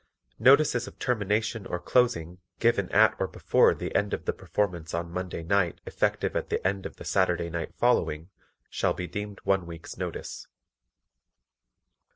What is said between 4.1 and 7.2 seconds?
of the performance on Monday night effective at the end of the